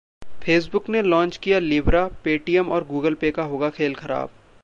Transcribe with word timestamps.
Facebook 0.41 0.89
ने 0.89 1.01
launch 1.01 1.37
किया 1.37 1.59
Libra, 1.59 2.03
Paytm 2.23 2.71
और 2.71 2.87
Google 2.91 3.19
Pay 3.19 3.31
का 3.31 3.43
होगा 3.43 3.69
खेल 3.69 3.95
खराब 3.95 4.29